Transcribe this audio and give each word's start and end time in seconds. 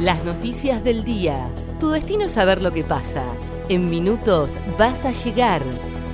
Las 0.00 0.24
noticias 0.24 0.84
del 0.84 1.04
día. 1.04 1.50
Tu 1.80 1.88
destino 1.88 2.24
es 2.24 2.32
saber 2.32 2.60
lo 2.60 2.70
que 2.70 2.84
pasa. 2.84 3.24
En 3.70 3.88
minutos 3.88 4.50
vas 4.78 5.06
a 5.06 5.12
llegar. 5.12 5.62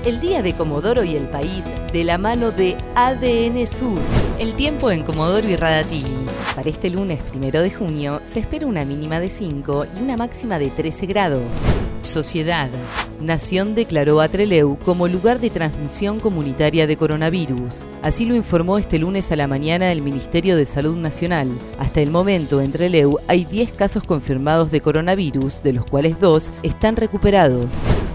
El 0.05 0.21
día 0.21 0.41
de 0.41 0.53
Comodoro 0.55 1.03
y 1.03 1.17
el 1.17 1.29
país 1.29 1.65
de 1.93 2.05
la 2.05 2.17
mano 2.17 2.53
de 2.53 2.77
ADN 2.95 3.67
Sur. 3.67 3.99
El 4.39 4.55
tiempo 4.55 4.93
en 4.93 5.03
Comodoro 5.03 5.49
y 5.49 5.57
Radatili. 5.57 6.15
Para 6.55 6.71
este 6.71 6.91
lunes 6.91 7.21
primero 7.25 7.61
de 7.61 7.73
junio 7.73 8.23
se 8.25 8.39
espera 8.39 8.69
una 8.69 8.85
mínima 8.85 9.19
de 9.19 9.29
5 9.29 9.87
y 9.97 10.03
una 10.03 10.17
máxima 10.17 10.61
de 10.61 10.71
13 10.71 11.07
grados. 11.07 11.53
Sociedad. 12.03 12.71
Nación 13.23 13.75
declaró 13.75 14.21
a 14.21 14.29
Treleu 14.29 14.77
como 14.85 15.09
lugar 15.09 15.41
de 15.41 15.51
transmisión 15.51 16.21
comunitaria 16.21 16.87
de 16.87 16.97
coronavirus. 16.97 17.87
Así 18.03 18.27
lo 18.27 18.35
informó 18.35 18.79
este 18.79 18.99
lunes 18.99 19.31
a 19.33 19.37
la 19.37 19.47
mañana 19.47 19.93
el 19.93 20.03
Ministerio 20.03 20.57
de 20.57 20.67
Salud 20.67 20.97
Nacional. 20.97 21.49
Hasta 21.79 22.01
el 22.01 22.11
momento 22.11 22.61
en 22.61 22.73
Treleu 22.73 23.19
hay 23.29 23.45
10 23.45 23.73
casos 23.73 24.05
confirmados 24.05 24.71
de 24.71 24.81
coronavirus, 24.81 25.63
de 25.63 25.73
los 25.73 25.87
cuales 25.87 26.19
2 26.21 26.51
están 26.63 26.97
recuperados. 26.97 27.67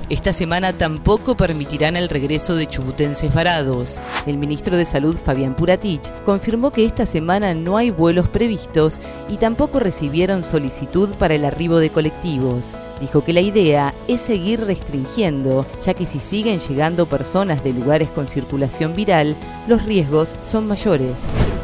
Esta 0.09 0.31
semana 0.31 0.71
tampoco 0.71 1.35
permitirán 1.35 1.97
el 1.97 2.07
regreso 2.07 2.55
de 2.55 2.65
chubutenses 2.65 3.33
varados. 3.33 3.99
El 4.25 4.37
ministro 4.37 4.77
de 4.77 4.85
Salud, 4.85 5.17
Fabián 5.17 5.53
Puratich, 5.53 6.09
confirmó 6.23 6.71
que 6.71 6.85
esta 6.85 7.05
semana 7.05 7.53
no 7.53 7.75
hay 7.75 7.91
vuelos 7.91 8.29
previstos 8.29 9.01
y 9.27 9.35
tampoco 9.35 9.81
recibieron 9.81 10.45
solicitud 10.45 11.09
para 11.15 11.35
el 11.35 11.43
arribo 11.43 11.79
de 11.79 11.89
colectivos. 11.89 12.73
Dijo 12.99 13.23
que 13.23 13.33
la 13.33 13.41
idea 13.41 13.93
es 14.07 14.21
seguir 14.21 14.61
restringiendo, 14.61 15.65
ya 15.85 15.93
que 15.93 16.05
si 16.05 16.19
siguen 16.19 16.59
llegando 16.59 17.05
personas 17.05 17.63
de 17.63 17.73
lugares 17.73 18.09
con 18.09 18.27
circulación 18.27 18.95
viral, 18.95 19.35
los 19.67 19.83
riesgos 19.85 20.35
son 20.49 20.67
mayores. 20.67 21.17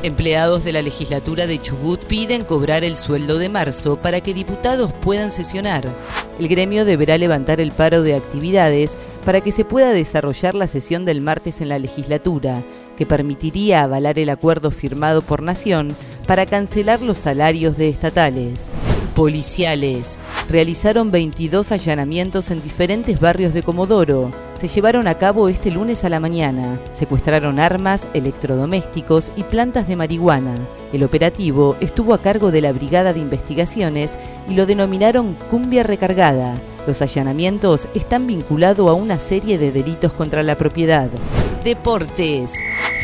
Empleados 0.04 0.64
de 0.64 0.74
la 0.74 0.82
legislatura 0.82 1.48
de 1.48 1.60
Chubut 1.60 2.04
piden 2.06 2.44
cobrar 2.44 2.84
el 2.84 2.96
sueldo 2.96 3.38
de 3.38 3.50
marzo 3.50 3.98
para 3.98 4.22
que 4.22 4.34
diputados 4.34 4.94
puedan 4.94 5.32
sesionar. 5.32 5.88
El 6.40 6.48
gremio 6.50 6.86
deberá 6.86 7.18
levantar 7.18 7.62
el 7.62 7.72
paro 7.72 8.04
de 8.04 8.16
actividades 8.16 8.92
para 9.26 9.42
que 9.42 9.52
se 9.52 9.66
pueda 9.66 9.92
desarrollar 9.92 10.56
la 10.56 10.68
sesión 10.68 11.06
del 11.06 11.22
martes 11.22 11.62
en 11.62 11.70
la 11.70 11.80
legislatura, 11.80 12.64
que 12.98 13.06
permitiría 13.06 13.84
avalar 13.84 14.20
el 14.20 14.30
acuerdo 14.30 14.72
firmado 14.72 15.22
por 15.22 15.42
Nación 15.42 15.96
para 16.28 16.46
cancelar 16.46 17.02
los 17.02 17.18
salarios 17.18 17.78
de 17.78 17.90
estatales. 17.90 18.60
Policiales 19.16 20.18
realizaron 20.50 21.12
22 21.12 21.72
allanamientos 21.72 22.50
en 22.50 22.64
diferentes 22.64 23.20
barrios 23.20 23.54
de 23.54 23.62
Comodoro. 23.62 24.32
Se 24.56 24.68
llevaron 24.68 25.08
a 25.08 25.20
cabo 25.20 25.50
este 25.50 25.70
lunes 25.70 26.04
a 26.04 26.10
la 26.10 26.20
mañana. 26.20 26.80
Secuestraron 26.94 27.60
armas, 27.60 28.08
electrodomésticos 28.16 29.32
y 29.36 29.44
plantas 29.44 29.88
de 29.88 29.96
marihuana. 29.96 30.56
El 30.94 31.04
operativo 31.04 31.76
estuvo 31.80 32.16
a 32.16 32.24
cargo 32.24 32.50
de 32.50 32.62
la 32.62 32.72
Brigada 32.72 33.14
de 33.14 33.20
Investigaciones 33.20 34.18
y 34.50 34.56
lo 34.56 34.66
denominaron 34.66 35.36
Cumbia 35.52 35.84
Recargada. 35.84 36.56
Los 36.88 37.04
allanamientos 37.04 37.88
están 37.94 38.26
vinculados 38.26 38.90
a 38.90 38.94
una 38.94 39.20
serie 39.20 39.60
de 39.60 39.72
delitos 39.72 40.12
contra 40.14 40.42
la 40.42 40.58
propiedad. 40.58 41.12
Deportes. 41.64 42.56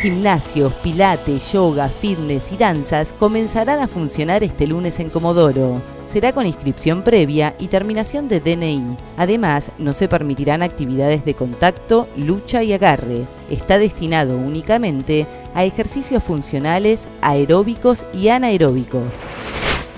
Gimnasios, 0.02 0.74
pilates, 0.74 1.50
yoga, 1.50 1.88
fitness 1.88 2.52
y 2.52 2.58
danzas 2.58 3.14
comenzarán 3.14 3.80
a 3.80 3.88
funcionar 3.88 4.44
este 4.44 4.66
lunes 4.66 5.00
en 5.00 5.08
Comodoro. 5.08 5.80
Será 6.04 6.34
con 6.34 6.44
inscripción 6.44 7.02
previa 7.02 7.54
y 7.58 7.68
terminación 7.68 8.28
de 8.28 8.40
DNI. 8.40 8.98
Además, 9.16 9.72
no 9.78 9.94
se 9.94 10.08
permitirán 10.08 10.62
actividades 10.62 11.24
de 11.24 11.32
contacto, 11.32 12.06
lucha 12.16 12.62
y 12.62 12.74
agarre. 12.74 13.24
Está 13.48 13.78
destinado 13.78 14.36
únicamente 14.36 15.26
a 15.54 15.64
ejercicios 15.64 16.22
funcionales, 16.22 17.08
aeróbicos 17.22 18.04
y 18.12 18.28
anaeróbicos. 18.28 19.14